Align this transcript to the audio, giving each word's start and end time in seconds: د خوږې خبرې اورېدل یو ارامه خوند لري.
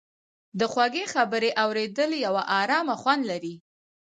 د 0.59 0.61
خوږې 0.71 1.05
خبرې 1.13 1.49
اورېدل 1.63 2.11
یو 2.25 2.35
ارامه 2.59 2.95
خوند 3.01 3.23
لري. 3.31 3.55